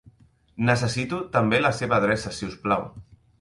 Necessito 0.69 1.19
també 1.35 1.59
la 1.67 1.71
seva 1.81 1.97
adreça 1.99 2.33
si 2.39 2.49
us 2.51 2.57
plau. 2.65 2.89